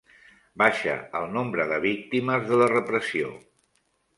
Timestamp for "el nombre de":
1.19-1.79